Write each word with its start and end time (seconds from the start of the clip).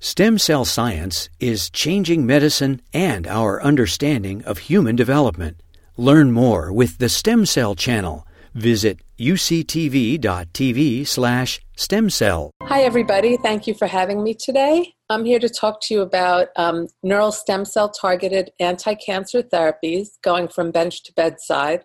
Stem 0.00 0.38
cell 0.38 0.64
science 0.64 1.28
is 1.40 1.70
changing 1.70 2.24
medicine 2.24 2.80
and 2.94 3.26
our 3.26 3.60
understanding 3.60 4.44
of 4.44 4.58
human 4.58 4.94
development. 4.94 5.60
Learn 5.96 6.30
more 6.30 6.72
with 6.72 6.98
the 6.98 7.08
Stem 7.08 7.44
Cell 7.44 7.74
Channel. 7.74 8.24
Visit 8.54 9.00
uctv.tv 9.18 11.04
slash 11.04 11.60
stem 11.76 12.10
cell. 12.10 12.52
Hi, 12.62 12.82
everybody. 12.82 13.38
Thank 13.38 13.66
you 13.66 13.74
for 13.74 13.88
having 13.88 14.22
me 14.22 14.34
today. 14.34 14.94
I'm 15.10 15.24
here 15.24 15.40
to 15.40 15.48
talk 15.48 15.80
to 15.82 15.94
you 15.94 16.02
about 16.02 16.50
um, 16.54 16.86
neural 17.02 17.32
stem 17.32 17.64
cell 17.64 17.88
targeted 17.88 18.52
anti 18.60 18.94
cancer 18.94 19.42
therapies 19.42 20.10
going 20.22 20.46
from 20.46 20.70
bench 20.70 21.02
to 21.04 21.12
bedside, 21.14 21.84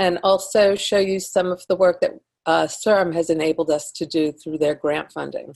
and 0.00 0.18
also 0.24 0.74
show 0.74 0.98
you 0.98 1.20
some 1.20 1.52
of 1.52 1.62
the 1.68 1.76
work 1.76 2.00
that 2.00 2.10
uh, 2.46 2.66
CIRM 2.66 3.14
has 3.14 3.30
enabled 3.30 3.70
us 3.70 3.92
to 3.92 4.04
do 4.04 4.32
through 4.32 4.58
their 4.58 4.74
grant 4.74 5.12
funding. 5.12 5.54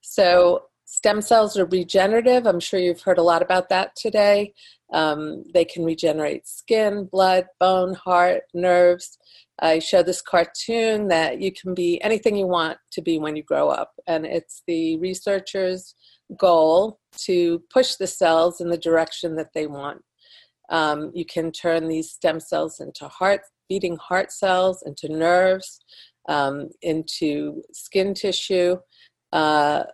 So, 0.00 0.66
Stem 0.84 1.20
cells 1.22 1.56
are 1.58 1.66
regenerative. 1.66 2.46
I'm 2.46 2.60
sure 2.60 2.78
you've 2.78 3.00
heard 3.00 3.18
a 3.18 3.22
lot 3.22 3.42
about 3.42 3.68
that 3.70 3.96
today. 3.96 4.52
Um, 4.92 5.44
they 5.52 5.64
can 5.64 5.84
regenerate 5.84 6.46
skin, 6.46 7.08
blood, 7.10 7.46
bone, 7.58 7.94
heart, 7.94 8.42
nerves. 8.52 9.18
I 9.60 9.78
show 9.78 10.02
this 10.02 10.20
cartoon 10.20 11.08
that 11.08 11.40
you 11.40 11.52
can 11.52 11.74
be 11.74 12.00
anything 12.02 12.36
you 12.36 12.46
want 12.46 12.78
to 12.92 13.02
be 13.02 13.18
when 13.18 13.34
you 13.34 13.42
grow 13.42 13.68
up. 13.68 13.92
And 14.06 14.26
it's 14.26 14.62
the 14.66 14.98
researchers' 14.98 15.94
goal 16.36 17.00
to 17.18 17.62
push 17.72 17.94
the 17.94 18.06
cells 18.06 18.60
in 18.60 18.68
the 18.68 18.78
direction 18.78 19.36
that 19.36 19.52
they 19.54 19.66
want. 19.66 20.02
Um, 20.70 21.12
you 21.14 21.24
can 21.24 21.52
turn 21.52 21.88
these 21.88 22.10
stem 22.10 22.40
cells 22.40 22.80
into 22.80 23.08
heart, 23.08 23.42
beating 23.68 23.96
heart 23.96 24.32
cells, 24.32 24.82
into 24.84 25.08
nerves, 25.08 25.80
um, 26.28 26.68
into 26.82 27.62
skin 27.72 28.14
tissue. 28.14 28.76
Uh, 29.32 29.84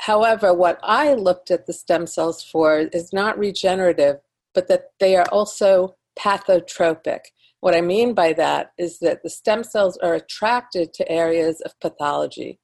However, 0.00 0.54
what 0.54 0.80
I 0.82 1.12
looked 1.12 1.50
at 1.50 1.66
the 1.66 1.74
stem 1.74 2.06
cells 2.06 2.42
for 2.42 2.78
is 2.78 3.12
not 3.12 3.38
regenerative, 3.38 4.16
but 4.54 4.66
that 4.68 4.92
they 4.98 5.14
are 5.14 5.26
also 5.30 5.96
pathotropic. 6.18 7.20
What 7.60 7.74
I 7.74 7.82
mean 7.82 8.14
by 8.14 8.32
that 8.32 8.72
is 8.78 8.98
that 9.00 9.22
the 9.22 9.28
stem 9.28 9.62
cells 9.62 9.98
are 9.98 10.14
attracted 10.14 10.94
to 10.94 11.12
areas 11.12 11.60
of 11.60 11.78
pathology. 11.80 12.58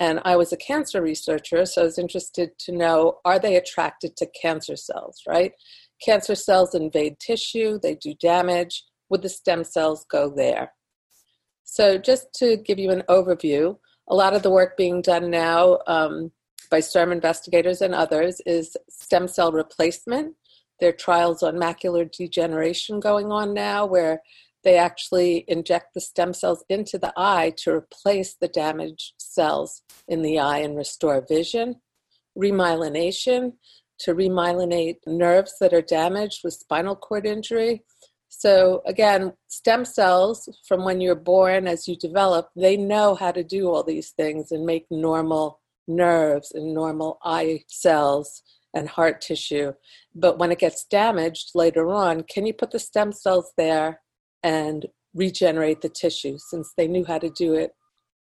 And 0.00 0.20
I 0.24 0.36
was 0.36 0.50
a 0.50 0.56
cancer 0.56 1.02
researcher, 1.02 1.66
so 1.66 1.82
I 1.82 1.84
was 1.84 1.98
interested 1.98 2.58
to 2.60 2.72
know 2.72 3.18
are 3.26 3.38
they 3.38 3.56
attracted 3.56 4.16
to 4.16 4.30
cancer 4.40 4.74
cells, 4.74 5.20
right? 5.28 5.52
Cancer 6.02 6.34
cells 6.34 6.74
invade 6.74 7.20
tissue, 7.20 7.78
they 7.80 7.96
do 7.96 8.14
damage. 8.14 8.82
Would 9.10 9.20
the 9.20 9.28
stem 9.28 9.62
cells 9.62 10.06
go 10.10 10.32
there? 10.34 10.72
So, 11.64 11.98
just 11.98 12.32
to 12.36 12.56
give 12.56 12.78
you 12.78 12.90
an 12.90 13.02
overview, 13.10 13.76
a 14.08 14.14
lot 14.14 14.34
of 14.34 14.42
the 14.42 14.50
work 14.50 14.76
being 14.78 15.02
done 15.02 15.30
now 15.30 15.78
um, 15.86 16.32
by 16.72 16.80
CIRM 16.80 17.12
investigators 17.12 17.82
and 17.82 17.94
others 17.94 18.40
is 18.46 18.78
stem 18.88 19.28
cell 19.28 19.52
replacement. 19.52 20.34
There 20.80 20.88
are 20.88 20.92
trials 20.92 21.42
on 21.42 21.56
macular 21.56 22.10
degeneration 22.10 22.98
going 22.98 23.30
on 23.30 23.52
now 23.52 23.84
where 23.84 24.22
they 24.64 24.78
actually 24.78 25.44
inject 25.48 25.92
the 25.92 26.00
stem 26.00 26.32
cells 26.32 26.64
into 26.70 26.96
the 26.96 27.12
eye 27.14 27.52
to 27.58 27.72
replace 27.72 28.36
the 28.40 28.48
damaged 28.48 29.12
cells 29.18 29.82
in 30.08 30.22
the 30.22 30.38
eye 30.38 30.60
and 30.60 30.74
restore 30.74 31.22
vision. 31.28 31.76
Remyelination 32.38 33.52
to 33.98 34.14
remyelinate 34.14 34.96
nerves 35.06 35.56
that 35.60 35.74
are 35.74 35.82
damaged 35.82 36.40
with 36.42 36.54
spinal 36.54 36.96
cord 36.96 37.26
injury. 37.26 37.82
So, 38.30 38.80
again, 38.86 39.34
stem 39.48 39.84
cells 39.84 40.48
from 40.66 40.86
when 40.86 41.02
you're 41.02 41.16
born, 41.16 41.68
as 41.68 41.86
you 41.86 41.96
develop, 41.96 42.48
they 42.56 42.78
know 42.78 43.14
how 43.14 43.30
to 43.30 43.44
do 43.44 43.68
all 43.68 43.82
these 43.82 44.12
things 44.12 44.52
and 44.52 44.64
make 44.64 44.86
normal 44.90 45.60
nerves 45.86 46.52
and 46.52 46.74
normal 46.74 47.18
eye 47.24 47.64
cells 47.68 48.42
and 48.74 48.88
heart 48.88 49.20
tissue. 49.20 49.72
But 50.14 50.38
when 50.38 50.52
it 50.52 50.58
gets 50.58 50.84
damaged 50.84 51.50
later 51.54 51.90
on, 51.90 52.22
can 52.22 52.46
you 52.46 52.54
put 52.54 52.70
the 52.70 52.78
stem 52.78 53.12
cells 53.12 53.52
there 53.56 54.00
and 54.42 54.86
regenerate 55.14 55.82
the 55.82 55.88
tissue? 55.88 56.38
Since 56.38 56.72
they 56.76 56.88
knew 56.88 57.04
how 57.04 57.18
to 57.18 57.30
do 57.30 57.54
it 57.54 57.72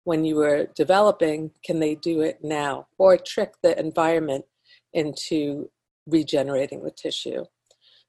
when 0.04 0.26
you 0.26 0.36
were 0.36 0.68
developing, 0.76 1.52
can 1.64 1.80
they 1.80 1.96
do 1.96 2.22
it 2.22 2.40
now? 2.44 2.88
Or 2.98 3.18
trick 3.18 3.54
the 3.62 3.80
environment 3.80 4.46
into 4.94 5.70
regenerating 6.08 6.84
the 6.84 6.92
tissue? 6.92 7.46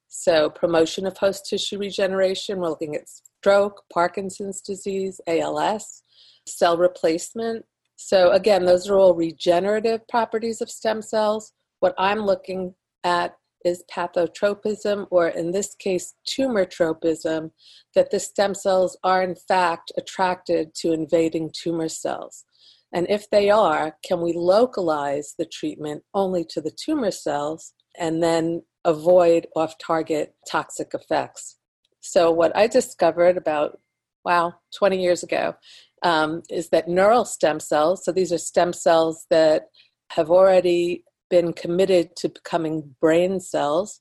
So, 0.09 0.51
promotion 0.51 1.07
of 1.07 1.17
host 1.17 1.47
tissue 1.49 1.79
regeneration, 1.79 2.59
we're 2.59 2.69
looking 2.69 2.95
at 2.95 3.09
stroke, 3.09 3.83
Parkinson's 3.93 4.61
disease, 4.61 5.21
ALS, 5.27 6.03
cell 6.47 6.77
replacement, 6.77 7.65
so, 8.05 8.33
again, 8.33 8.65
those 8.65 8.89
are 8.89 8.97
all 8.97 9.15
regenerative 9.15 10.07
properties 10.09 10.61
of 10.61 10.71
stem 10.71 11.03
cells. 11.03 11.53
What 11.81 11.95
I'm 11.99 12.21
looking 12.21 12.75
at 13.05 13.37
is 13.65 13.85
pathotropism, 13.91 15.07
or 15.11 15.29
in 15.29 15.53
this 15.53 15.77
case, 15.77 16.15
tumor 16.27 16.65
tropism, 16.65 17.53
that 17.95 18.11
the 18.11 18.19
stem 18.19 18.55
cells 18.55 18.97
are 19.05 19.23
in 19.23 19.37
fact 19.37 19.93
attracted 19.97 20.75
to 20.75 20.93
invading 20.93 21.53
tumor 21.55 21.89
cells. 21.89 22.45
And 22.93 23.07
if 23.09 23.31
they 23.31 23.51
are, 23.51 23.97
can 24.05 24.21
we 24.21 24.33
localize 24.33 25.35
the 25.39 25.47
treatment 25.47 26.03
only 26.13 26.45
to 26.51 26.61
the 26.61 26.73
tumor 26.73 27.13
cells 27.13 27.73
and 27.99 28.21
then 28.23 28.63
avoid 28.85 29.47
off 29.55 29.79
target 29.79 30.35
toxic 30.51 30.93
effects? 30.93 31.57
So, 32.01 32.33
what 32.33 32.55
I 32.57 32.67
discovered 32.67 33.37
about, 33.37 33.81
wow, 34.25 34.55
20 34.77 35.01
years 35.01 35.23
ago 35.23 35.55
um, 36.03 36.43
is 36.51 36.69
that 36.71 36.89
neural 36.89 37.25
stem 37.25 37.61
cells, 37.61 38.05
so 38.05 38.13
these 38.13 38.33
are 38.33 38.39
stem 38.39 38.73
cells 38.73 39.27
that 39.31 39.65
have 40.11 40.31
already 40.31 41.05
been 41.31 41.53
committed 41.53 42.15
to 42.17 42.29
becoming 42.29 42.95
brain 43.01 43.41
cells, 43.41 44.01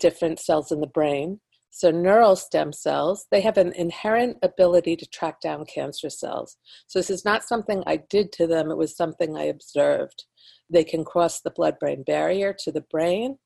different 0.00 0.40
cells 0.40 0.72
in 0.72 0.80
the 0.80 0.86
brain. 0.86 1.40
So, 1.70 1.90
neural 1.90 2.36
stem 2.36 2.72
cells, 2.72 3.26
they 3.30 3.42
have 3.42 3.58
an 3.58 3.72
inherent 3.72 4.38
ability 4.42 4.96
to 4.96 5.06
track 5.06 5.40
down 5.42 5.66
cancer 5.66 6.08
cells. 6.08 6.56
So, 6.86 6.98
this 6.98 7.10
is 7.10 7.24
not 7.24 7.44
something 7.44 7.82
I 7.86 7.98
did 8.08 8.32
to 8.32 8.46
them, 8.46 8.70
it 8.70 8.78
was 8.78 8.96
something 8.96 9.36
I 9.36 9.44
observed. 9.44 10.24
They 10.70 10.84
can 10.84 11.04
cross 11.04 11.40
the 11.40 11.50
blood 11.50 11.78
brain 11.78 12.02
barrier 12.02 12.54
to 12.64 12.72
the 12.72 12.84
brain. 12.90 13.38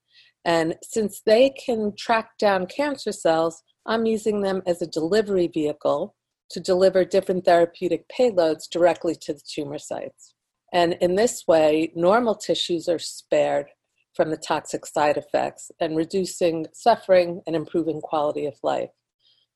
And 0.45 0.77
since 0.83 1.21
they 1.27 1.51
can 1.51 1.93
track 1.99 2.39
down 2.39 2.67
cancer 2.67 3.13
cells, 3.13 3.63
I'm 3.85 4.07
using 4.07 4.41
them 4.41 4.63
as 4.67 4.81
a 4.81 4.87
delivery 4.87 5.49
vehicle 5.53 6.15
to 6.51 6.61
deliver 6.61 7.05
different 7.05 7.45
therapeutic 7.45 8.05
payloads 8.09 8.69
directly 8.71 9.15
to 9.15 9.33
the 9.33 9.43
tumor 9.47 9.79
sites. 9.79 10.35
And 10.73 10.97
in 11.01 11.15
this 11.17 11.45
way, 11.47 11.93
normal 11.95 12.35
tissues 12.35 12.89
are 12.89 12.99
spared 12.99 13.67
from 14.15 14.31
the 14.31 14.37
toxic 14.37 14.87
side 14.87 15.17
effects 15.17 15.71
and 15.81 15.97
reducing 15.97 16.67
suffering 16.73 17.43
and 17.47 17.55
improving 17.55 18.01
quality 18.01 18.47
of 18.47 18.55
life. 18.63 18.91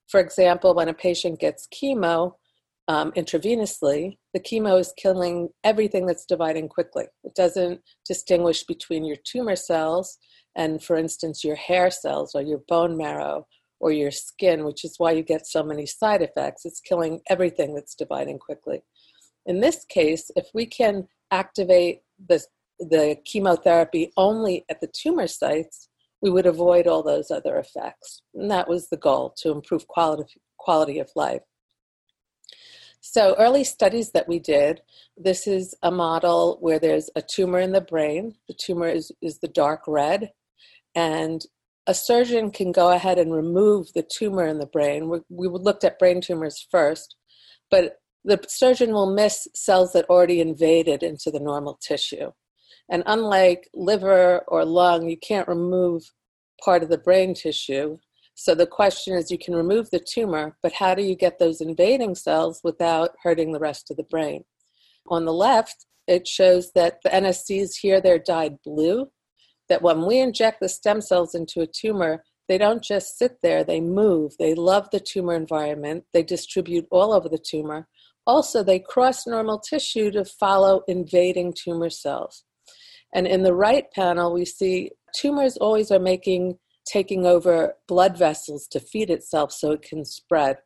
For 0.08 0.20
example, 0.20 0.74
when 0.74 0.88
a 0.88 0.94
patient 0.94 1.40
gets 1.40 1.66
chemo 1.74 2.32
um, 2.88 3.12
intravenously, 3.12 4.18
the 4.32 4.40
chemo 4.40 4.78
is 4.78 4.92
killing 4.96 5.48
everything 5.64 6.06
that's 6.06 6.26
dividing 6.26 6.68
quickly. 6.68 7.06
It 7.24 7.34
doesn't 7.34 7.80
distinguish 8.06 8.64
between 8.64 9.04
your 9.04 9.16
tumor 9.24 9.56
cells 9.56 10.18
and, 10.54 10.82
for 10.82 10.96
instance, 10.96 11.42
your 11.42 11.56
hair 11.56 11.90
cells 11.90 12.34
or 12.34 12.42
your 12.42 12.62
bone 12.68 12.96
marrow 12.96 13.46
or 13.84 13.92
your 13.92 14.10
skin, 14.10 14.64
which 14.64 14.82
is 14.82 14.94
why 14.96 15.12
you 15.12 15.22
get 15.22 15.46
so 15.46 15.62
many 15.62 15.84
side 15.84 16.22
effects. 16.22 16.64
It's 16.64 16.80
killing 16.80 17.20
everything 17.28 17.74
that's 17.74 17.94
dividing 17.94 18.38
quickly. 18.38 18.82
In 19.44 19.60
this 19.60 19.84
case, 19.84 20.30
if 20.36 20.48
we 20.54 20.64
can 20.64 21.06
activate 21.30 22.00
the, 22.30 22.42
the 22.78 23.18
chemotherapy 23.26 24.10
only 24.16 24.64
at 24.70 24.80
the 24.80 24.86
tumor 24.86 25.26
sites, 25.26 25.90
we 26.22 26.30
would 26.30 26.46
avoid 26.46 26.86
all 26.86 27.02
those 27.02 27.30
other 27.30 27.58
effects. 27.58 28.22
And 28.34 28.50
that 28.50 28.68
was 28.68 28.88
the 28.88 28.96
goal 28.96 29.34
to 29.42 29.50
improve 29.50 29.86
quality, 29.86 30.40
quality 30.56 30.98
of 30.98 31.10
life. 31.14 31.42
So, 33.02 33.34
early 33.38 33.64
studies 33.64 34.12
that 34.12 34.26
we 34.26 34.38
did 34.38 34.80
this 35.18 35.46
is 35.46 35.74
a 35.82 35.90
model 35.90 36.56
where 36.62 36.78
there's 36.78 37.10
a 37.16 37.20
tumor 37.20 37.58
in 37.58 37.72
the 37.72 37.82
brain. 37.82 38.36
The 38.48 38.54
tumor 38.54 38.88
is, 38.88 39.12
is 39.20 39.40
the 39.40 39.48
dark 39.48 39.82
red, 39.86 40.32
and 40.94 41.44
a 41.86 41.94
surgeon 41.94 42.50
can 42.50 42.72
go 42.72 42.90
ahead 42.92 43.18
and 43.18 43.32
remove 43.32 43.92
the 43.94 44.02
tumor 44.02 44.46
in 44.46 44.58
the 44.58 44.66
brain. 44.66 45.08
We, 45.08 45.20
we 45.28 45.48
looked 45.48 45.84
at 45.84 45.98
brain 45.98 46.20
tumors 46.20 46.66
first, 46.70 47.16
but 47.70 47.98
the 48.24 48.40
surgeon 48.48 48.92
will 48.92 49.14
miss 49.14 49.46
cells 49.54 49.92
that 49.92 50.08
already 50.08 50.40
invaded 50.40 51.02
into 51.02 51.30
the 51.30 51.40
normal 51.40 51.78
tissue. 51.82 52.32
And 52.90 53.02
unlike 53.06 53.68
liver 53.74 54.42
or 54.48 54.64
lung, 54.64 55.08
you 55.08 55.18
can't 55.18 55.48
remove 55.48 56.02
part 56.64 56.82
of 56.82 56.88
the 56.88 56.98
brain 56.98 57.34
tissue. 57.34 57.98
So 58.34 58.54
the 58.54 58.66
question 58.66 59.14
is 59.14 59.30
you 59.30 59.38
can 59.38 59.54
remove 59.54 59.90
the 59.90 60.00
tumor, 60.00 60.56
but 60.62 60.72
how 60.72 60.94
do 60.94 61.02
you 61.02 61.14
get 61.14 61.38
those 61.38 61.60
invading 61.60 62.14
cells 62.14 62.60
without 62.64 63.10
hurting 63.22 63.52
the 63.52 63.60
rest 63.60 63.90
of 63.90 63.96
the 63.96 64.04
brain? 64.04 64.44
On 65.08 65.24
the 65.24 65.32
left, 65.32 65.86
it 66.06 66.26
shows 66.26 66.72
that 66.74 66.98
the 67.04 67.10
NSCs 67.10 67.76
here, 67.80 68.00
they're 68.00 68.18
dyed 68.18 68.56
blue 68.64 69.10
that 69.68 69.82
when 69.82 70.06
we 70.06 70.18
inject 70.18 70.60
the 70.60 70.68
stem 70.68 71.00
cells 71.00 71.34
into 71.34 71.60
a 71.60 71.66
tumor, 71.66 72.24
they 72.48 72.58
don't 72.58 72.82
just 72.82 73.18
sit 73.18 73.38
there, 73.42 73.64
they 73.64 73.80
move. 73.80 74.34
They 74.38 74.54
love 74.54 74.88
the 74.90 75.00
tumor 75.00 75.34
environment, 75.34 76.04
they 76.12 76.22
distribute 76.22 76.86
all 76.90 77.12
over 77.12 77.28
the 77.28 77.38
tumor. 77.38 77.88
Also, 78.26 78.62
they 78.62 78.78
cross 78.78 79.26
normal 79.26 79.58
tissue 79.58 80.10
to 80.10 80.24
follow 80.24 80.82
invading 80.88 81.54
tumor 81.54 81.90
cells. 81.90 82.44
And 83.14 83.26
in 83.26 83.42
the 83.42 83.54
right 83.54 83.90
panel, 83.92 84.32
we 84.32 84.44
see 84.44 84.90
tumors 85.14 85.56
always 85.58 85.90
are 85.90 85.98
making, 85.98 86.58
taking 86.86 87.26
over 87.26 87.74
blood 87.86 88.16
vessels 88.16 88.66
to 88.68 88.80
feed 88.80 89.10
itself 89.10 89.52
so 89.52 89.72
it 89.72 89.82
can 89.82 90.04
spread. 90.04 90.58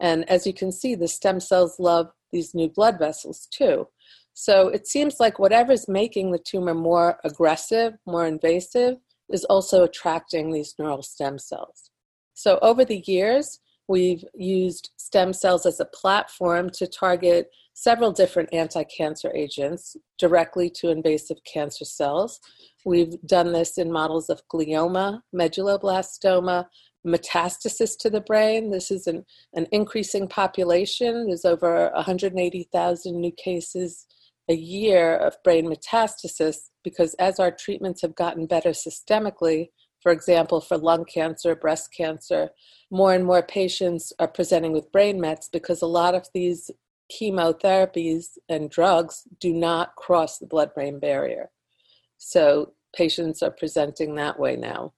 And 0.00 0.28
as 0.28 0.46
you 0.46 0.54
can 0.54 0.70
see, 0.72 0.94
the 0.94 1.08
stem 1.08 1.40
cells 1.40 1.78
love 1.78 2.08
these 2.32 2.54
new 2.54 2.68
blood 2.68 2.98
vessels 2.98 3.48
too. 3.50 3.88
So 4.34 4.68
it 4.68 4.86
seems 4.86 5.20
like 5.20 5.38
whatever's 5.38 5.88
making 5.88 6.32
the 6.32 6.38
tumor 6.38 6.74
more 6.74 7.18
aggressive, 7.24 7.94
more 8.06 8.26
invasive, 8.26 8.96
is 9.30 9.44
also 9.44 9.84
attracting 9.84 10.50
these 10.50 10.74
neural 10.78 11.02
stem 11.02 11.38
cells. 11.38 11.90
So 12.34 12.58
over 12.62 12.84
the 12.84 13.02
years, 13.06 13.60
we've 13.88 14.24
used 14.34 14.90
stem 14.96 15.32
cells 15.32 15.66
as 15.66 15.80
a 15.80 15.84
platform 15.84 16.70
to 16.70 16.86
target 16.86 17.50
several 17.74 18.12
different 18.12 18.52
anti 18.52 18.84
cancer 18.84 19.30
agents 19.34 19.96
directly 20.18 20.70
to 20.70 20.90
invasive 20.90 21.38
cancer 21.44 21.84
cells. 21.84 22.40
We've 22.84 23.20
done 23.26 23.52
this 23.52 23.78
in 23.78 23.92
models 23.92 24.28
of 24.28 24.42
glioma, 24.52 25.20
medulloblastoma, 25.34 26.66
metastasis 27.06 27.98
to 27.98 28.10
the 28.10 28.20
brain. 28.20 28.70
This 28.70 28.90
is 28.90 29.06
an, 29.06 29.24
an 29.54 29.66
increasing 29.72 30.28
population. 30.28 31.26
There's 31.26 31.44
over 31.44 31.90
180,000 31.94 33.20
new 33.20 33.32
cases 33.32 34.06
a 34.52 34.54
year 34.54 35.16
of 35.16 35.42
brain 35.42 35.66
metastasis 35.66 36.56
because 36.84 37.14
as 37.14 37.40
our 37.40 37.50
treatments 37.50 38.02
have 38.02 38.14
gotten 38.14 38.46
better 38.46 38.70
systemically, 38.70 39.70
for 40.02 40.12
example, 40.12 40.60
for 40.60 40.76
lung 40.76 41.04
cancer, 41.04 41.54
breast 41.54 41.90
cancer, 41.96 42.50
more 42.90 43.14
and 43.14 43.24
more 43.24 43.42
patients 43.42 44.12
are 44.18 44.28
presenting 44.28 44.72
with 44.72 44.92
brain 44.92 45.20
mets 45.20 45.48
because 45.48 45.80
a 45.80 45.86
lot 45.86 46.14
of 46.14 46.26
these 46.34 46.70
chemotherapies 47.10 48.36
and 48.48 48.70
drugs 48.70 49.22
do 49.40 49.52
not 49.54 49.94
cross 49.96 50.38
the 50.38 50.46
blood 50.46 50.74
brain 50.74 50.98
barrier. 50.98 51.50
So 52.18 52.74
patients 52.94 53.42
are 53.42 53.50
presenting 53.50 54.14
that 54.16 54.38
way 54.38 54.56
now. 54.56 54.92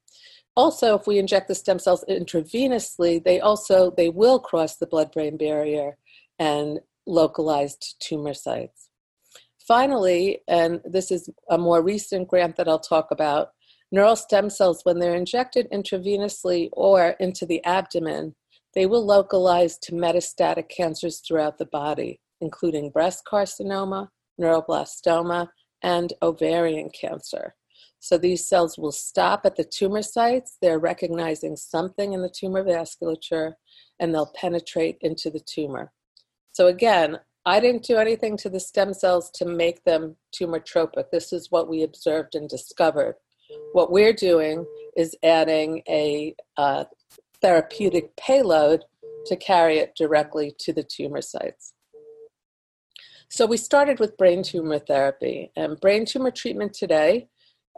Also, 0.56 0.96
if 0.96 1.06
we 1.06 1.18
inject 1.18 1.48
the 1.48 1.54
stem 1.54 1.78
cells 1.78 2.04
intravenously, 2.08 3.22
they 3.22 3.40
also 3.40 3.92
they 3.96 4.08
will 4.08 4.38
cross 4.38 4.76
the 4.76 4.86
blood 4.86 5.12
brain 5.12 5.36
barrier 5.36 5.96
and 6.38 6.80
localize 7.06 7.76
to 7.76 7.98
tumor 7.98 8.34
sites. 8.34 8.88
Finally, 9.66 10.40
and 10.46 10.80
this 10.84 11.10
is 11.10 11.30
a 11.50 11.56
more 11.56 11.82
recent 11.82 12.28
grant 12.28 12.56
that 12.56 12.68
I'll 12.68 12.78
talk 12.78 13.10
about, 13.10 13.48
neural 13.90 14.16
stem 14.16 14.50
cells, 14.50 14.80
when 14.84 14.98
they're 14.98 15.14
injected 15.14 15.68
intravenously 15.72 16.68
or 16.72 17.16
into 17.20 17.46
the 17.46 17.64
abdomen, 17.64 18.34
they 18.74 18.86
will 18.86 19.04
localize 19.04 19.78
to 19.78 19.92
metastatic 19.92 20.68
cancers 20.68 21.20
throughout 21.20 21.58
the 21.58 21.66
body, 21.66 22.20
including 22.40 22.90
breast 22.90 23.22
carcinoma, 23.30 24.08
neuroblastoma, 24.40 25.48
and 25.82 26.12
ovarian 26.22 26.90
cancer. 26.90 27.54
So 28.00 28.18
these 28.18 28.46
cells 28.46 28.76
will 28.76 28.92
stop 28.92 29.46
at 29.46 29.56
the 29.56 29.64
tumor 29.64 30.02
sites. 30.02 30.58
They're 30.60 30.78
recognizing 30.78 31.56
something 31.56 32.12
in 32.12 32.20
the 32.20 32.28
tumor 32.28 32.62
vasculature 32.62 33.54
and 33.98 34.14
they'll 34.14 34.32
penetrate 34.34 34.98
into 35.00 35.30
the 35.30 35.40
tumor. 35.40 35.92
So 36.52 36.66
again, 36.66 37.18
I 37.46 37.60
didn't 37.60 37.84
do 37.84 37.96
anything 37.96 38.36
to 38.38 38.48
the 38.48 38.60
stem 38.60 38.94
cells 38.94 39.30
to 39.32 39.44
make 39.44 39.84
them 39.84 40.16
tumor 40.32 40.60
tropic. 40.60 41.10
This 41.10 41.32
is 41.32 41.50
what 41.50 41.68
we 41.68 41.82
observed 41.82 42.34
and 42.34 42.48
discovered. 42.48 43.16
What 43.72 43.92
we're 43.92 44.14
doing 44.14 44.64
is 44.96 45.14
adding 45.22 45.82
a 45.88 46.34
uh, 46.56 46.84
therapeutic 47.42 48.16
payload 48.16 48.84
to 49.26 49.36
carry 49.36 49.78
it 49.78 49.94
directly 49.94 50.54
to 50.60 50.72
the 50.72 50.82
tumor 50.82 51.20
sites. 51.20 51.74
So 53.28 53.44
we 53.44 53.56
started 53.58 54.00
with 54.00 54.16
brain 54.16 54.42
tumor 54.42 54.78
therapy. 54.78 55.50
And 55.56 55.78
brain 55.80 56.06
tumor 56.06 56.30
treatment 56.30 56.72
today, 56.72 57.28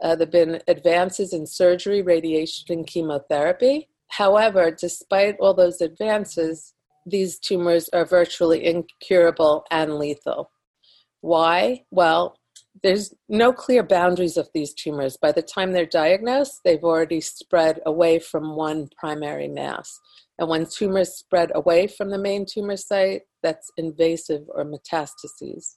uh, 0.01 0.15
there 0.15 0.27
have 0.27 0.31
been 0.31 0.61
advances 0.67 1.33
in 1.33 1.45
surgery, 1.45 2.01
radiation, 2.01 2.65
and 2.69 2.87
chemotherapy. 2.87 3.89
However, 4.09 4.71
despite 4.71 5.35
all 5.39 5.53
those 5.53 5.81
advances, 5.81 6.73
these 7.07 7.39
tumors 7.39 7.89
are 7.93 8.05
virtually 8.05 8.65
incurable 8.65 9.65
and 9.71 9.97
lethal. 9.97 10.51
Why? 11.21 11.83
Well, 11.91 12.37
there's 12.83 13.13
no 13.27 13.51
clear 13.53 13.83
boundaries 13.83 14.37
of 14.37 14.49
these 14.53 14.73
tumors. 14.73 15.17
By 15.17 15.31
the 15.31 15.41
time 15.41 15.71
they're 15.71 15.85
diagnosed, 15.85 16.59
they've 16.63 16.83
already 16.83 17.21
spread 17.21 17.79
away 17.85 18.19
from 18.19 18.55
one 18.55 18.89
primary 18.99 19.47
mass. 19.47 19.99
And 20.39 20.49
when 20.49 20.67
tumors 20.67 21.15
spread 21.15 21.51
away 21.55 21.87
from 21.87 22.11
the 22.11 22.19
main 22.19 22.45
tumor 22.45 22.77
site, 22.77 23.21
that's 23.41 23.71
invasive 23.77 24.43
or 24.49 24.65
metastases. 24.65 25.75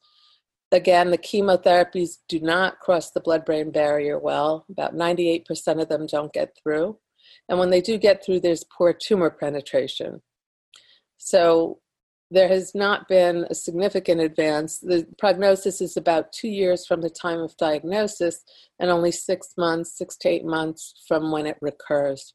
Again, 0.72 1.10
the 1.10 1.18
chemotherapies 1.18 2.18
do 2.28 2.40
not 2.40 2.78
cross 2.78 3.10
the 3.10 3.20
blood 3.20 3.44
brain 3.44 3.70
barrier 3.70 4.18
well. 4.18 4.66
About 4.70 4.94
98% 4.94 5.44
of 5.80 5.88
them 5.88 6.06
don't 6.06 6.32
get 6.32 6.54
through. 6.62 6.98
And 7.48 7.58
when 7.58 7.70
they 7.70 7.80
do 7.80 7.98
get 7.98 8.24
through, 8.24 8.40
there's 8.40 8.64
poor 8.76 8.92
tumor 8.92 9.30
penetration. 9.30 10.20
So 11.22 11.78
there 12.30 12.48
has 12.48 12.74
not 12.74 13.08
been 13.08 13.46
a 13.50 13.54
significant 13.54 14.20
advance. 14.20 14.78
The 14.78 15.06
prognosis 15.18 15.80
is 15.80 15.96
about 15.96 16.32
two 16.32 16.48
years 16.48 16.86
from 16.86 17.02
the 17.02 17.10
time 17.10 17.40
of 17.40 17.56
diagnosis 17.58 18.42
and 18.78 18.90
only 18.90 19.12
six 19.12 19.52
months, 19.58 19.96
six 19.96 20.16
to 20.18 20.28
eight 20.28 20.44
months 20.44 20.94
from 21.06 21.30
when 21.30 21.46
it 21.46 21.58
recurs. 21.60 22.34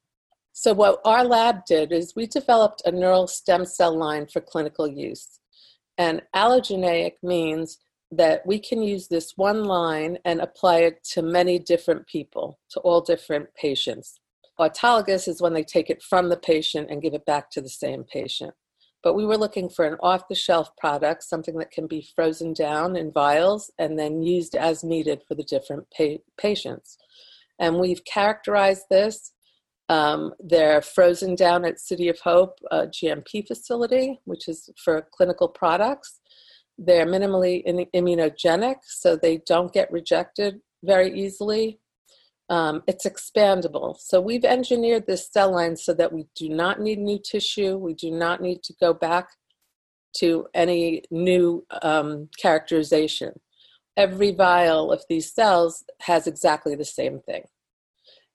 So, 0.53 0.73
what 0.73 1.01
our 1.03 1.23
lab 1.23 1.65
did 1.65 1.91
is 1.91 2.15
we 2.15 2.27
developed 2.27 2.83
a 2.85 2.91
neural 2.91 3.27
stem 3.27 3.65
cell 3.65 3.97
line 3.97 4.27
for 4.27 4.39
clinical 4.39 4.87
use. 4.87 5.39
And 5.97 6.21
allogeneic 6.35 7.13
means 7.23 7.79
that 8.11 8.45
we 8.45 8.59
can 8.59 8.83
use 8.83 9.07
this 9.07 9.33
one 9.35 9.63
line 9.63 10.19
and 10.25 10.39
apply 10.39 10.79
it 10.81 11.03
to 11.13 11.21
many 11.21 11.57
different 11.57 12.05
people, 12.07 12.59
to 12.69 12.79
all 12.81 13.01
different 13.01 13.53
patients. 13.55 14.19
Autologous 14.59 15.27
is 15.27 15.41
when 15.41 15.53
they 15.53 15.63
take 15.63 15.89
it 15.89 16.03
from 16.03 16.29
the 16.29 16.37
patient 16.37 16.89
and 16.91 17.01
give 17.01 17.13
it 17.13 17.25
back 17.25 17.49
to 17.51 17.61
the 17.61 17.69
same 17.69 18.03
patient 18.03 18.53
but 19.05 19.13
we 19.13 19.23
were 19.23 19.37
looking 19.37 19.69
for 19.69 19.85
an 19.85 19.97
off 20.01 20.27
the 20.27 20.35
shelf 20.35 20.75
product, 20.77 21.23
something 21.23 21.59
that 21.59 21.69
can 21.69 21.85
be 21.85 22.09
frozen 22.15 22.53
down 22.53 22.95
in 22.95 23.11
vials 23.11 23.71
and 23.77 23.99
then 23.99 24.23
used 24.23 24.55
as 24.55 24.83
needed 24.83 25.21
for 25.27 25.35
the 25.35 25.43
different 25.43 25.85
pa- 25.95 26.23
patients. 26.39 26.97
And 27.59 27.79
we've 27.79 28.03
characterized 28.03 28.85
this. 28.89 29.31
Um, 29.89 30.33
they're 30.39 30.81
frozen 30.81 31.35
down 31.35 31.65
at 31.65 31.79
City 31.79 32.09
of 32.09 32.19
Hope 32.21 32.57
uh, 32.71 32.87
GMP 32.87 33.47
facility, 33.47 34.19
which 34.25 34.47
is 34.47 34.71
for 34.83 35.07
clinical 35.13 35.49
products. 35.49 36.19
They're 36.79 37.05
minimally 37.05 37.63
immunogenic, 37.93 38.77
so 38.81 39.15
they 39.15 39.39
don't 39.45 39.71
get 39.71 39.91
rejected 39.91 40.61
very 40.83 41.13
easily. 41.13 41.79
Um, 42.49 42.83
it's 42.87 43.05
expandable. 43.05 43.97
So 43.99 44.21
we've 44.21 44.45
engineered 44.45 45.07
this 45.07 45.29
cell 45.31 45.51
line 45.51 45.75
so 45.77 45.93
that 45.95 46.13
we 46.13 46.27
do 46.35 46.49
not 46.49 46.79
need 46.79 46.99
new 46.99 47.19
tissue. 47.19 47.77
We 47.77 47.95
do 47.95 48.11
not 48.11 48.41
need 48.41 48.61
to 48.63 48.73
go 48.79 48.93
back 48.93 49.29
to 50.17 50.47
any 50.53 51.03
new 51.09 51.65
um, 51.81 52.29
characterization. 52.39 53.39
Every 53.97 54.31
vial 54.31 54.91
of 54.91 55.03
these 55.09 55.33
cells 55.33 55.83
has 56.01 56.27
exactly 56.27 56.75
the 56.75 56.85
same 56.85 57.19
thing. 57.21 57.43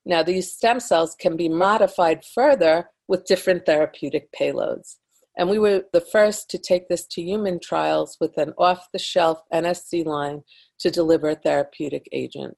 Now, 0.04 0.22
these 0.22 0.52
stem 0.52 0.80
cells 0.80 1.14
can 1.14 1.36
be 1.36 1.48
modified 1.48 2.24
further 2.24 2.90
with 3.06 3.26
different 3.26 3.66
therapeutic 3.66 4.28
payloads. 4.32 4.96
And 5.36 5.48
we 5.48 5.58
were 5.58 5.84
the 5.92 6.00
first 6.00 6.50
to 6.50 6.58
take 6.58 6.88
this 6.88 7.06
to 7.08 7.22
human 7.22 7.60
trials 7.60 8.16
with 8.20 8.36
an 8.36 8.52
off 8.58 8.88
the 8.92 8.98
shelf 8.98 9.40
NSC 9.52 10.04
line 10.04 10.42
to 10.80 10.90
deliver 10.90 11.30
a 11.30 11.34
therapeutic 11.34 12.08
agent. 12.12 12.56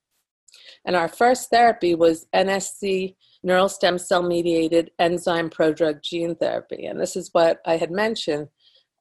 And 0.84 0.96
our 0.96 1.08
first 1.08 1.50
therapy 1.50 1.94
was 1.94 2.26
NSC, 2.34 3.14
neural 3.42 3.68
stem 3.68 3.98
cell 3.98 4.22
mediated 4.22 4.90
enzyme 4.98 5.50
prodrug 5.50 6.02
gene 6.02 6.36
therapy. 6.36 6.86
And 6.86 7.00
this 7.00 7.16
is 7.16 7.30
what 7.32 7.60
I 7.66 7.76
had 7.76 7.90
mentioned 7.90 8.48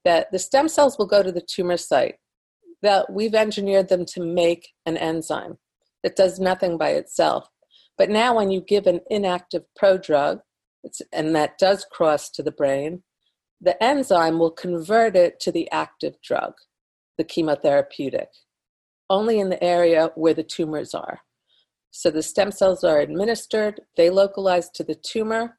that 0.03 0.31
the 0.31 0.39
stem 0.39 0.67
cells 0.67 0.98
will 0.98 1.08
go 1.08 1.22
to 1.22 1.31
the 1.31 1.41
tumor 1.41 1.77
site. 1.77 2.15
That 2.81 3.12
we've 3.12 3.36
engineered 3.36 3.89
them 3.89 4.05
to 4.05 4.25
make 4.25 4.70
an 4.88 4.98
enzyme 4.98 5.58
that 6.03 6.15
does 6.15 6.39
nothing 6.39 6.77
by 6.77 6.89
itself. 6.89 7.48
But 7.98 8.10
now, 8.10 8.36
when 8.36 8.50
you 8.50 8.62
give 8.62 8.88
an 8.88 9.01
inactive 9.12 9.63
prodrug, 9.79 10.39
and 11.13 11.36
that 11.36 11.60
does 11.60 11.86
cross 11.91 12.29
to 12.31 12.41
the 12.41 12.51
brain, 12.51 13.03
the 13.60 13.81
enzyme 13.84 14.39
will 14.39 14.51
convert 14.51 15.15
it 15.15 15.39
to 15.41 15.51
the 15.51 15.70
active 15.72 16.15
drug, 16.24 16.53
the 17.20 17.24
chemotherapeutic, 17.24 18.27
only 19.10 19.39
in 19.39 19.50
the 19.50 19.63
area 19.63 20.10
where 20.15 20.34
the 20.34 20.43
tumors 20.43 20.96
are. 20.96 21.20
So 21.91 22.10
the 22.10 22.24
stem 22.24 22.51
cells 22.51 22.83
are 22.83 23.00
administered, 23.00 23.81
they 23.98 24.10
localize 24.10 24.69
to 24.71 24.83
the 24.83 24.95
tumor, 24.95 25.57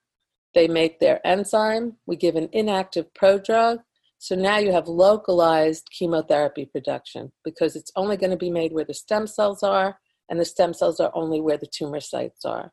they 0.54 0.66
make 0.66 0.98
their 0.98 1.24
enzyme, 1.26 1.96
we 2.06 2.16
give 2.16 2.36
an 2.36 2.48
inactive 2.52 3.06
prodrug. 3.14 3.78
So 4.18 4.34
now 4.34 4.58
you 4.58 4.72
have 4.72 4.88
localized 4.88 5.88
chemotherapy 5.90 6.66
production 6.66 7.32
because 7.44 7.76
it's 7.76 7.92
only 7.96 8.16
going 8.16 8.30
to 8.30 8.36
be 8.36 8.50
made 8.50 8.72
where 8.72 8.84
the 8.84 8.94
stem 8.94 9.26
cells 9.26 9.62
are, 9.62 9.98
and 10.28 10.40
the 10.40 10.44
stem 10.44 10.72
cells 10.72 11.00
are 11.00 11.10
only 11.14 11.40
where 11.40 11.58
the 11.58 11.66
tumor 11.66 12.00
sites 12.00 12.44
are. 12.44 12.72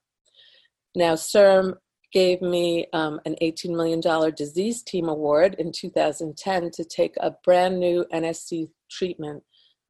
Now, 0.96 1.14
CIRM 1.16 1.76
gave 2.12 2.42
me 2.42 2.88
um, 2.94 3.20
an 3.26 3.36
$18 3.42 3.76
million 3.76 4.02
disease 4.36 4.82
team 4.82 5.10
award 5.10 5.56
in 5.60 5.72
2010 5.72 6.72
to 6.72 6.84
take 6.86 7.16
a 7.20 7.36
brand 7.44 7.80
new 7.80 8.06
NSC 8.14 8.70
treatment 8.90 9.44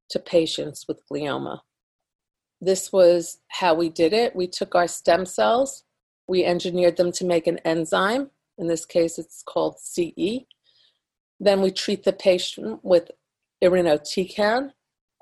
to 0.09 0.19
patients 0.19 0.85
with 0.87 1.01
glioma. 1.11 1.59
This 2.61 2.91
was 2.91 3.39
how 3.47 3.73
we 3.73 3.89
did 3.89 4.13
it. 4.13 4.35
We 4.35 4.47
took 4.47 4.75
our 4.75 4.87
stem 4.87 5.25
cells, 5.25 5.83
we 6.27 6.45
engineered 6.45 6.97
them 6.97 7.11
to 7.13 7.25
make 7.25 7.47
an 7.47 7.57
enzyme. 7.59 8.29
In 8.57 8.67
this 8.67 8.85
case, 8.85 9.17
it's 9.17 9.41
called 9.41 9.79
CE. 9.79 10.45
Then 11.39 11.61
we 11.61 11.71
treat 11.71 12.03
the 12.03 12.13
patient 12.13 12.81
with 12.83 13.09
irinotecan, 13.63 14.71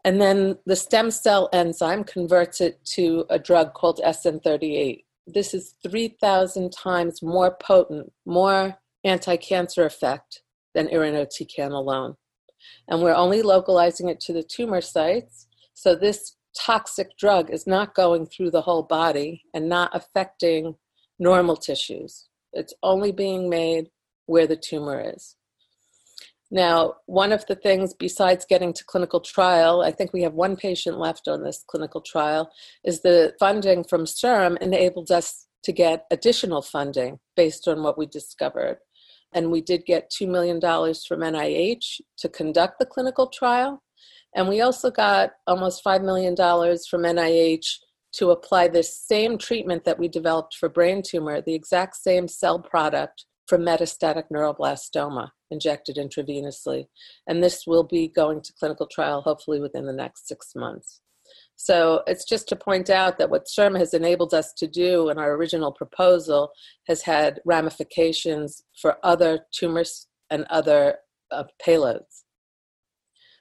and 0.04 0.22
then 0.22 0.58
the 0.66 0.76
stem 0.76 1.12
cell 1.12 1.50
enzyme 1.54 2.04
converts 2.04 2.62
it 2.62 2.84
to 2.96 3.26
a 3.30 3.38
drug 3.38 3.74
called 3.74 4.00
SN38. 4.04 5.04
This 5.28 5.54
is 5.54 5.76
3,000 5.84 6.72
times 6.72 7.22
more 7.22 7.56
potent, 7.62 8.12
more 8.26 8.78
anti 9.04 9.36
cancer 9.36 9.86
effect 9.86 10.42
than 10.74 10.88
irinotecan 10.88 11.72
alone. 11.72 12.16
And 12.88 13.02
we're 13.02 13.16
only 13.16 13.42
localizing 13.42 14.10
it 14.10 14.20
to 14.22 14.34
the 14.34 14.44
tumor 14.44 14.82
sites. 14.82 15.48
So 15.74 15.96
this 15.96 16.37
toxic 16.58 17.18
drug 17.18 17.50
is 17.50 17.68
not 17.68 17.96
going 17.96 18.26
through 18.26 18.52
the 18.52 18.62
whole 18.62 18.84
body 18.84 19.44
and 19.54 19.70
not 19.70 19.92
affecting 19.94 20.76
normal 21.20 21.56
tissues. 21.56 22.28
It's 22.54 22.74
only 22.84 23.12
being 23.12 23.50
made 23.50 23.90
where 24.26 24.48
the 24.48 24.56
tumor 24.56 25.02
is. 25.16 25.36
Now, 26.50 26.96
one 27.08 27.34
of 27.34 27.46
the 27.46 27.56
things 27.56 27.94
besides 27.94 28.46
getting 28.48 28.72
to 28.74 28.84
clinical 28.86 29.20
trial, 29.20 29.82
I 29.82 29.92
think 29.92 30.14
we 30.14 30.22
have 30.22 30.34
one 30.34 30.56
patient 30.56 30.98
left 30.98 31.28
on 31.28 31.44
this 31.44 31.64
clinical 31.68 32.02
trial, 32.02 32.52
is 32.86 33.02
the 33.02 33.34
funding 33.38 33.84
from 33.84 34.06
CIRM 34.06 34.58
enabled 34.60 35.12
us 35.12 35.48
to 35.64 35.72
get 35.74 36.06
additional 36.10 36.62
funding 36.62 37.20
based 37.36 37.68
on 37.68 37.84
what 37.84 37.98
we 37.98 38.06
discovered. 38.06 38.78
And 39.34 39.52
we 39.52 39.60
did 39.60 39.86
get 39.86 40.10
$2 40.10 40.28
million 40.30 40.62
from 40.62 41.20
NIH 41.20 42.00
to 42.20 42.30
conduct 42.30 42.80
the 42.80 42.86
clinical 42.86 43.28
trial. 43.28 43.84
And 44.36 44.48
we 44.48 44.62
also 44.62 44.92
got 44.92 45.32
almost 45.48 45.84
$5 45.84 46.04
million 46.04 46.36
from 46.36 47.04
NIH 47.04 47.66
to 48.14 48.32
apply 48.32 48.68
this 48.68 49.06
same 49.06 49.38
treatment 49.38 49.84
that 49.86 50.00
we 50.00 50.08
developed 50.08 50.56
for 50.56 50.70
brain 50.70 51.02
tumor, 51.06 51.42
the 51.42 51.54
exact 51.54 51.96
same 51.96 52.28
cell 52.28 52.60
product 52.60 53.26
for 53.48 53.58
metastatic 53.58 54.24
neuroblastoma 54.32 55.30
injected 55.52 55.98
intravenously. 55.98 56.86
And 57.28 57.42
this 57.42 57.66
will 57.66 57.84
be 57.84 58.08
going 58.08 58.42
to 58.42 58.54
clinical 58.60 58.88
trial 58.88 59.22
hopefully 59.22 59.60
within 59.60 59.86
the 59.86 59.94
next 59.94 60.28
six 60.28 60.54
months. 60.56 61.02
So 61.56 62.04
it's 62.08 62.26
just 62.26 62.48
to 62.50 62.56
point 62.56 62.90
out 62.90 63.18
that 63.18 63.30
what 63.30 63.48
CIRM 63.48 63.78
has 63.80 63.94
enabled 63.94 64.34
us 64.34 64.54
to 64.54 64.68
do 64.68 65.10
in 65.10 65.18
our 65.18 65.34
original 65.34 65.72
proposal 65.72 66.52
has 66.88 67.02
had 67.02 67.42
ramifications 67.46 68.64
for 68.80 68.98
other 69.04 69.46
tumors 69.52 70.08
and 70.30 70.46
other 70.50 70.98
uh, 71.32 71.46
payloads. 71.66 72.24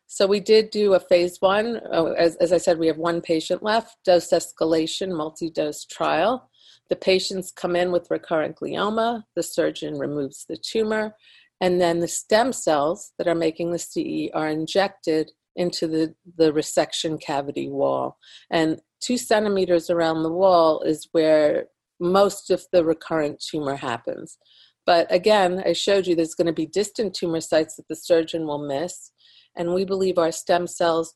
So 0.07 0.27
we 0.27 0.41
did 0.41 0.71
do 0.71 0.95
a 0.95 1.01
phase 1.01 1.41
one. 1.41 1.81
Oh, 1.91 2.13
as, 2.13 2.37
as 2.37 2.53
I 2.53 2.59
said, 2.59 2.79
we 2.79 2.87
have 2.87 2.97
one 2.97 3.21
patient 3.21 3.63
left, 3.63 3.97
dose 4.05 4.31
escalation, 4.31 5.17
multi 5.17 5.51
dose 5.51 5.85
trial. 5.85 6.49
The 6.89 6.97
patients 6.97 7.51
come 7.51 7.75
in 7.75 7.91
with 7.91 8.11
recurrent 8.11 8.57
glioma, 8.57 9.25
the 9.35 9.43
surgeon 9.43 9.99
removes 9.99 10.45
the 10.49 10.57
tumor, 10.57 11.17
and 11.61 11.81
then 11.81 11.99
the 11.99 12.09
stem 12.09 12.53
cells 12.53 13.13
that 13.19 13.27
are 13.27 13.35
making 13.35 13.73
the 13.73 13.79
CE 13.79 14.31
are 14.33 14.49
injected 14.49 15.33
into 15.57 15.89
the, 15.89 16.15
the 16.37 16.53
resection 16.53 17.21
cavity 17.21 17.69
wall. 17.69 18.19
And 18.51 18.81
two 19.01 19.19
centimeters 19.19 19.91
around 19.91 20.23
the 20.23 20.33
wall 20.33 20.83
is 20.83 21.09
where 21.13 21.67
most 21.99 22.51
of 22.51 22.65
the 22.73 22.85
recurrent 22.85 23.41
tumor 23.41 23.75
happens. 23.75 24.39
But 24.85 25.11
again, 25.11 25.63
I 25.67 25.73
showed 25.73 26.07
you 26.07 26.15
there's 26.15 26.35
going 26.35 26.47
to 26.47 26.53
be 26.53 26.67
distant 26.67 27.15
tumor 27.15 27.41
sites 27.41 27.77
that 27.77 27.89
the 27.89 27.97
surgeon 27.97 28.47
will 28.47 28.65
miss 28.65 29.11
and 29.57 29.73
we 29.75 29.85
believe 29.85 30.19
our 30.19 30.33
stem 30.33 30.67
cells 30.67 31.15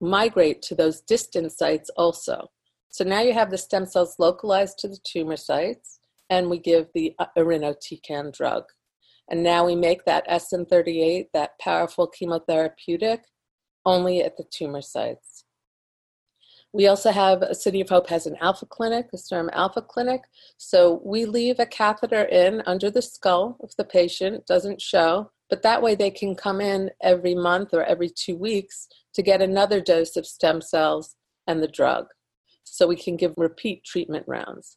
migrate 0.00 0.62
to 0.62 0.74
those 0.74 1.00
distant 1.00 1.52
sites 1.52 1.90
also. 1.96 2.50
So 2.90 3.04
now 3.04 3.20
you 3.20 3.32
have 3.32 3.50
the 3.50 3.58
stem 3.58 3.86
cells 3.86 4.16
localized 4.18 4.78
to 4.78 4.88
the 4.88 4.98
tumor 5.04 5.36
sites, 5.36 6.00
and 6.30 6.50
we 6.50 6.58
give 6.58 6.88
the 6.94 7.14
uh, 7.18 7.26
irinotecan 7.36 8.32
drug. 8.32 8.64
And 9.28 9.42
now 9.42 9.66
we 9.66 9.74
make 9.74 10.04
that 10.04 10.28
SN38, 10.28 11.26
that 11.32 11.58
powerful 11.58 12.10
chemotherapeutic, 12.10 13.20
only 13.84 14.22
at 14.22 14.36
the 14.36 14.44
tumor 14.50 14.82
sites. 14.82 15.44
We 16.72 16.88
also 16.88 17.10
have 17.10 17.42
a 17.42 17.54
City 17.54 17.80
of 17.80 17.88
Hope 17.88 18.08
has 18.08 18.26
an 18.26 18.36
alpha 18.40 18.66
clinic, 18.66 19.06
a 19.14 19.16
CIRM 19.16 19.48
alpha 19.52 19.80
clinic. 19.80 20.22
So 20.58 21.00
we 21.04 21.24
leave 21.24 21.58
a 21.58 21.66
catheter 21.66 22.24
in 22.24 22.62
under 22.66 22.90
the 22.90 23.00
skull 23.02 23.56
if 23.62 23.74
the 23.76 23.84
patient 23.84 24.46
doesn't 24.46 24.82
show. 24.82 25.30
But 25.48 25.62
that 25.62 25.82
way 25.82 25.94
they 25.94 26.10
can 26.10 26.34
come 26.34 26.60
in 26.60 26.90
every 27.02 27.34
month 27.34 27.72
or 27.72 27.84
every 27.84 28.08
two 28.08 28.36
weeks 28.36 28.88
to 29.14 29.22
get 29.22 29.40
another 29.40 29.80
dose 29.80 30.16
of 30.16 30.26
stem 30.26 30.60
cells 30.60 31.14
and 31.46 31.62
the 31.62 31.68
drug. 31.68 32.06
So 32.64 32.86
we 32.86 32.96
can 32.96 33.16
give 33.16 33.34
repeat 33.36 33.84
treatment 33.84 34.24
rounds. 34.26 34.76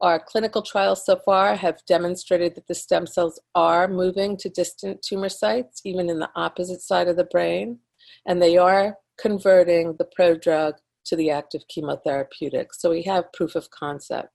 Our 0.00 0.18
clinical 0.18 0.62
trials 0.62 1.04
so 1.04 1.16
far 1.16 1.54
have 1.56 1.84
demonstrated 1.86 2.54
that 2.54 2.66
the 2.66 2.74
stem 2.74 3.06
cells 3.06 3.38
are 3.54 3.86
moving 3.86 4.36
to 4.38 4.48
distant 4.48 5.02
tumor 5.02 5.28
sites, 5.28 5.82
even 5.84 6.08
in 6.08 6.18
the 6.18 6.30
opposite 6.34 6.80
side 6.80 7.06
of 7.06 7.16
the 7.16 7.24
brain, 7.24 7.80
and 8.26 8.40
they 8.40 8.56
are 8.56 8.96
converting 9.18 9.96
the 9.98 10.08
prodrug 10.18 10.74
to 11.04 11.16
the 11.16 11.30
active 11.30 11.62
chemotherapeutic. 11.68 12.68
So 12.72 12.90
we 12.90 13.02
have 13.02 13.32
proof 13.32 13.54
of 13.54 13.70
concept. 13.70 14.30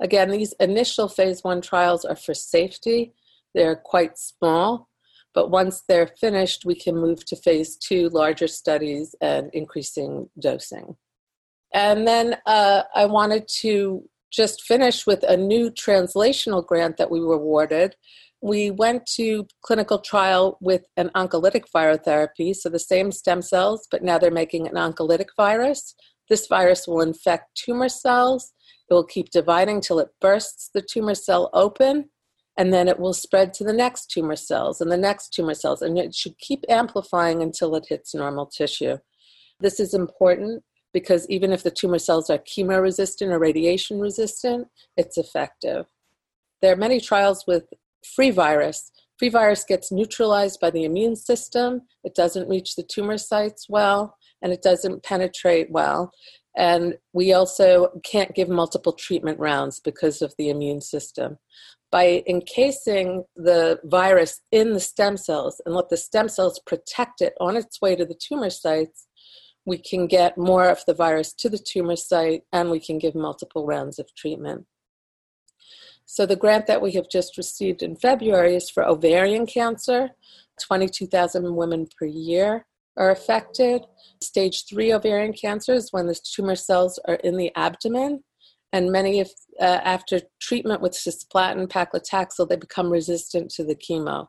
Again, 0.00 0.30
these 0.30 0.52
initial 0.58 1.08
phase 1.08 1.44
one 1.44 1.60
trials 1.60 2.04
are 2.04 2.16
for 2.16 2.34
safety 2.34 3.14
they're 3.56 3.74
quite 3.74 4.16
small, 4.18 4.88
but 5.34 5.50
once 5.50 5.82
they're 5.88 6.12
finished, 6.20 6.64
we 6.64 6.76
can 6.76 6.94
move 6.94 7.24
to 7.24 7.36
phase 7.36 7.76
two, 7.76 8.08
larger 8.10 8.46
studies 8.46 9.16
and 9.20 9.50
increasing 9.52 10.28
dosing. 10.38 10.94
And 11.74 12.06
then 12.06 12.36
uh, 12.46 12.82
I 12.94 13.06
wanted 13.06 13.48
to 13.62 14.08
just 14.30 14.62
finish 14.62 15.06
with 15.06 15.24
a 15.24 15.36
new 15.36 15.70
translational 15.70 16.64
grant 16.64 16.98
that 16.98 17.10
we 17.10 17.20
were 17.20 17.34
awarded. 17.34 17.96
We 18.42 18.70
went 18.70 19.06
to 19.16 19.46
clinical 19.62 19.98
trial 19.98 20.58
with 20.60 20.84
an 20.96 21.10
oncolytic 21.14 21.64
virotherapy, 21.74 22.54
so 22.54 22.68
the 22.68 22.78
same 22.78 23.10
stem 23.10 23.40
cells, 23.40 23.88
but 23.90 24.04
now 24.04 24.18
they're 24.18 24.30
making 24.30 24.68
an 24.68 24.74
oncolytic 24.74 25.28
virus. 25.36 25.94
This 26.28 26.46
virus 26.46 26.86
will 26.86 27.00
infect 27.00 27.56
tumor 27.56 27.88
cells. 27.88 28.52
It 28.90 28.94
will 28.94 29.04
keep 29.06 29.30
dividing 29.30 29.80
till 29.80 29.98
it 29.98 30.08
bursts 30.20 30.70
the 30.74 30.82
tumor 30.82 31.14
cell 31.14 31.48
open 31.54 32.10
and 32.56 32.72
then 32.72 32.88
it 32.88 32.98
will 32.98 33.12
spread 33.12 33.52
to 33.54 33.64
the 33.64 33.72
next 33.72 34.10
tumor 34.10 34.36
cells 34.36 34.80
and 34.80 34.90
the 34.90 34.96
next 34.96 35.32
tumor 35.34 35.54
cells, 35.54 35.82
and 35.82 35.98
it 35.98 36.14
should 36.14 36.38
keep 36.38 36.64
amplifying 36.68 37.42
until 37.42 37.74
it 37.74 37.86
hits 37.88 38.14
normal 38.14 38.46
tissue. 38.46 38.98
This 39.60 39.80
is 39.80 39.94
important 39.94 40.62
because 40.92 41.26
even 41.28 41.52
if 41.52 41.62
the 41.62 41.70
tumor 41.70 41.98
cells 41.98 42.30
are 42.30 42.38
chemo 42.38 42.80
resistant 42.80 43.32
or 43.32 43.38
radiation 43.38 44.00
resistant, 44.00 44.68
it's 44.96 45.18
effective. 45.18 45.86
There 46.62 46.72
are 46.72 46.76
many 46.76 47.00
trials 47.00 47.44
with 47.46 47.64
free 48.14 48.30
virus. 48.30 48.90
Free 49.18 49.28
virus 49.28 49.64
gets 49.64 49.92
neutralized 49.92 50.60
by 50.60 50.70
the 50.70 50.84
immune 50.84 51.16
system, 51.16 51.82
it 52.04 52.14
doesn't 52.14 52.48
reach 52.48 52.76
the 52.76 52.82
tumor 52.82 53.18
sites 53.18 53.66
well, 53.68 54.16
and 54.42 54.52
it 54.52 54.62
doesn't 54.62 55.02
penetrate 55.02 55.70
well. 55.70 56.12
And 56.56 56.94
we 57.12 57.34
also 57.34 58.00
can't 58.02 58.34
give 58.34 58.48
multiple 58.48 58.92
treatment 58.92 59.38
rounds 59.38 59.78
because 59.78 60.22
of 60.22 60.34
the 60.38 60.48
immune 60.48 60.80
system 60.80 61.38
by 61.90 62.22
encasing 62.26 63.24
the 63.36 63.78
virus 63.84 64.40
in 64.50 64.72
the 64.72 64.80
stem 64.80 65.16
cells 65.16 65.60
and 65.64 65.74
let 65.74 65.88
the 65.88 65.96
stem 65.96 66.28
cells 66.28 66.60
protect 66.66 67.20
it 67.20 67.34
on 67.40 67.56
its 67.56 67.80
way 67.80 67.94
to 67.94 68.04
the 68.04 68.18
tumor 68.20 68.50
sites, 68.50 69.06
we 69.64 69.78
can 69.78 70.06
get 70.06 70.36
more 70.36 70.68
of 70.68 70.84
the 70.86 70.94
virus 70.94 71.32
to 71.32 71.48
the 71.48 71.58
tumor 71.58 71.96
site 71.96 72.42
and 72.52 72.70
we 72.70 72.80
can 72.80 72.98
give 72.98 73.14
multiple 73.14 73.66
rounds 73.66 73.98
of 73.98 74.14
treatment. 74.14 74.66
So, 76.04 76.24
the 76.24 76.36
grant 76.36 76.66
that 76.68 76.82
we 76.82 76.92
have 76.92 77.08
just 77.10 77.36
received 77.36 77.82
in 77.82 77.96
February 77.96 78.54
is 78.54 78.70
for 78.70 78.86
ovarian 78.86 79.46
cancer. 79.46 80.10
22,000 80.62 81.54
women 81.54 81.86
per 81.98 82.06
year 82.06 82.66
are 82.96 83.10
affected. 83.10 83.82
Stage 84.22 84.64
three 84.68 84.92
ovarian 84.92 85.32
cancer 85.32 85.74
is 85.74 85.92
when 85.92 86.06
the 86.06 86.18
tumor 86.34 86.56
cells 86.56 86.98
are 87.06 87.16
in 87.16 87.36
the 87.36 87.52
abdomen 87.56 88.22
and 88.72 88.92
many 88.92 89.20
of 89.20 89.30
uh, 89.60 89.80
after 89.84 90.20
treatment 90.40 90.80
with 90.80 90.92
cisplatin 90.92 91.66
paclitaxel 91.66 92.48
they 92.48 92.56
become 92.56 92.90
resistant 92.90 93.50
to 93.50 93.64
the 93.64 93.76
chemo. 93.76 94.26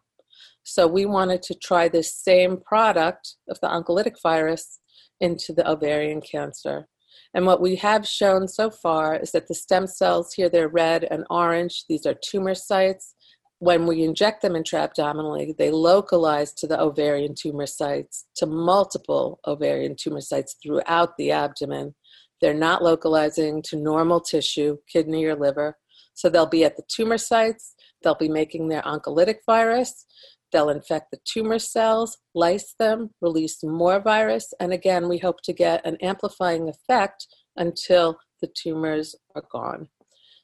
So 0.64 0.86
we 0.88 1.06
wanted 1.06 1.42
to 1.44 1.56
try 1.56 1.88
this 1.88 2.14
same 2.14 2.58
product 2.58 3.36
of 3.50 3.60
the 3.62 3.68
oncolytic 3.68 4.22
virus 4.22 4.80
into 5.20 5.54
the 5.54 5.70
ovarian 5.70 6.22
cancer. 6.22 6.88
And 7.34 7.46
what 7.46 7.62
we 7.62 7.76
have 7.78 8.08
shown 8.08 8.48
so 8.48 8.70
far 8.70 9.16
is 9.16 9.32
that 9.32 9.48
the 9.48 9.54
stem 9.54 9.88
cells 9.88 10.34
here 10.34 10.50
they're 10.50 10.68
red 10.68 11.06
and 11.10 11.26
orange. 11.30 11.86
These 11.88 12.06
are 12.06 12.14
tumor 12.14 12.56
sites 12.56 13.16
when 13.60 13.88
we 13.88 14.04
inject 14.04 14.42
them 14.42 14.54
intraabdominally, 14.54 15.58
they 15.58 15.72
localize 15.72 16.54
to 16.54 16.68
the 16.68 16.80
ovarian 16.80 17.34
tumor 17.36 17.66
sites, 17.66 18.26
to 18.36 18.46
multiple 18.46 19.40
ovarian 19.48 19.96
tumor 19.96 20.22
sites 20.22 20.56
throughout 20.62 21.18
the 21.18 21.32
abdomen. 21.32 21.96
They're 22.40 22.54
not 22.54 22.84
localizing 22.84 23.64
to 23.64 23.76
normal 23.76 24.22
tissue, 24.22 24.78
kidney 24.92 25.26
or 25.26 25.36
liver. 25.36 25.78
So 26.14 26.30
they'll 26.30 26.46
be 26.46 26.64
at 26.66 26.78
the 26.78 26.84
tumor 26.88 27.18
sites, 27.18 27.74
they'll 28.04 28.16
be 28.16 28.30
making 28.30 28.68
their 28.68 28.84
oncolytic 28.84 29.38
virus. 29.46 30.06
They'll 30.52 30.70
infect 30.70 31.12
the 31.12 31.20
tumor 31.26 31.60
cells, 31.60 32.18
lyse 32.34 32.74
them, 32.80 33.10
release 33.22 33.62
more 33.64 34.00
virus, 34.00 34.54
and 34.62 34.72
again, 34.72 35.10
we 35.10 35.18
hope 35.18 35.42
to 35.44 35.52
get 35.52 35.86
an 35.86 35.98
amplifying 35.98 36.70
effect 36.70 37.28
until 37.58 38.18
the 38.42 38.48
tumors 38.48 39.14
are 39.36 39.44
gone. 39.52 39.90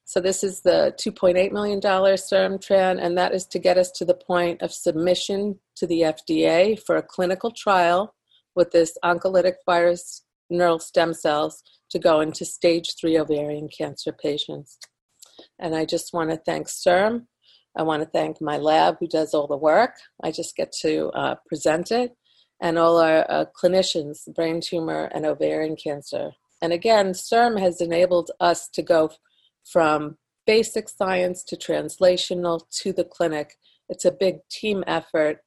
So, 0.05 0.19
this 0.19 0.43
is 0.43 0.61
the 0.61 0.93
$2.8 0.99 1.51
million 1.51 1.79
SERMTRAN, 1.79 3.01
and 3.01 3.17
that 3.17 3.33
is 3.33 3.45
to 3.47 3.59
get 3.59 3.77
us 3.77 3.89
to 3.91 4.05
the 4.05 4.13
point 4.13 4.61
of 4.61 4.73
submission 4.73 5.59
to 5.77 5.87
the 5.87 6.01
FDA 6.01 6.79
for 6.79 6.97
a 6.97 7.03
clinical 7.03 7.51
trial 7.51 8.13
with 8.55 8.71
this 8.71 8.97
oncolytic 9.03 9.55
virus 9.65 10.23
neural 10.49 10.79
stem 10.79 11.13
cells 11.13 11.63
to 11.89 11.99
go 11.99 12.21
into 12.21 12.45
stage 12.45 12.95
three 12.99 13.17
ovarian 13.17 13.69
cancer 13.75 14.11
patients. 14.11 14.77
And 15.59 15.75
I 15.75 15.85
just 15.85 16.13
want 16.13 16.29
to 16.29 16.37
thank 16.37 16.67
CIRM. 16.67 17.25
I 17.77 17.83
want 17.83 18.03
to 18.03 18.09
thank 18.09 18.41
my 18.41 18.57
lab 18.57 18.97
who 18.99 19.07
does 19.07 19.33
all 19.33 19.47
the 19.47 19.57
work. 19.57 19.95
I 20.23 20.31
just 20.31 20.55
get 20.55 20.71
to 20.81 21.09
uh, 21.09 21.35
present 21.47 21.91
it. 21.91 22.15
And 22.61 22.77
all 22.77 22.97
our 22.97 23.29
uh, 23.29 23.45
clinicians, 23.61 24.19
brain 24.33 24.61
tumor 24.61 25.09
and 25.13 25.25
ovarian 25.25 25.75
cancer. 25.75 26.31
And 26.61 26.71
again, 26.71 27.11
CIRM 27.11 27.59
has 27.59 27.81
enabled 27.81 28.31
us 28.39 28.69
to 28.69 28.81
go 28.81 29.11
from 29.65 30.17
basic 30.45 30.89
science 30.89 31.43
to 31.43 31.55
translational 31.55 32.61
to 32.81 32.93
the 32.93 33.03
clinic. 33.03 33.55
It's 33.89 34.05
a 34.05 34.11
big 34.11 34.37
team 34.49 34.83
effort 34.87 35.39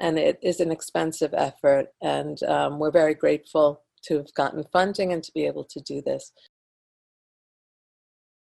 and 0.00 0.18
it 0.18 0.38
is 0.42 0.60
an 0.60 0.70
expensive 0.70 1.34
effort. 1.34 1.86
And 2.02 2.42
um, 2.44 2.78
we're 2.78 2.90
very 2.90 3.14
grateful 3.14 3.82
to 4.06 4.18
have 4.18 4.34
gotten 4.34 4.64
funding 4.72 5.12
and 5.12 5.22
to 5.22 5.32
be 5.32 5.46
able 5.46 5.64
to 5.64 5.80
do 5.80 6.02
this. 6.02 6.32